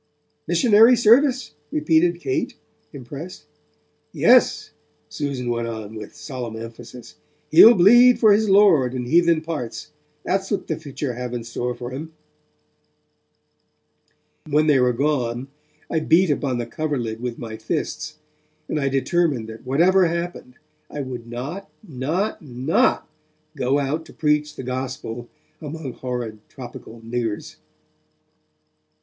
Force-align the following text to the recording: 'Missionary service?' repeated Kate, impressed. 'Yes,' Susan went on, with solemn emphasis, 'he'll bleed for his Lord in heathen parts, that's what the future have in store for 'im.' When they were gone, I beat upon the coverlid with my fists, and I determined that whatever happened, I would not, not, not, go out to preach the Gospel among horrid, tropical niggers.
'Missionary 0.47 0.95
service?' 0.97 1.53
repeated 1.69 2.19
Kate, 2.19 2.55
impressed. 2.91 3.45
'Yes,' 4.11 4.71
Susan 5.09 5.47
went 5.51 5.67
on, 5.67 5.93
with 5.93 6.15
solemn 6.15 6.55
emphasis, 6.55 7.17
'he'll 7.51 7.75
bleed 7.75 8.17
for 8.17 8.33
his 8.33 8.49
Lord 8.49 8.95
in 8.95 9.05
heathen 9.05 9.41
parts, 9.41 9.91
that's 10.23 10.49
what 10.49 10.65
the 10.65 10.75
future 10.77 11.13
have 11.13 11.35
in 11.35 11.43
store 11.43 11.75
for 11.75 11.93
'im.' 11.93 12.13
When 14.49 14.65
they 14.65 14.79
were 14.79 14.91
gone, 14.91 15.49
I 15.87 15.99
beat 15.99 16.31
upon 16.31 16.57
the 16.57 16.65
coverlid 16.65 17.21
with 17.21 17.37
my 17.37 17.55
fists, 17.55 18.17
and 18.67 18.79
I 18.79 18.89
determined 18.89 19.47
that 19.49 19.67
whatever 19.67 20.07
happened, 20.07 20.55
I 20.89 21.01
would 21.01 21.27
not, 21.27 21.69
not, 21.87 22.41
not, 22.41 23.07
go 23.55 23.77
out 23.77 24.07
to 24.07 24.13
preach 24.13 24.55
the 24.55 24.63
Gospel 24.63 25.29
among 25.61 25.93
horrid, 25.93 26.39
tropical 26.49 27.01
niggers. 27.01 27.57